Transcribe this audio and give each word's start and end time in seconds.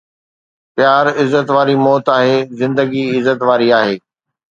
پيار 0.75 1.05
عزت 1.21 1.47
واري 1.55 1.75
موت 1.85 2.05
آهي، 2.17 2.37
زندگي 2.59 3.03
عزت 3.15 3.39
واري 3.47 3.67
آهي 3.79 3.95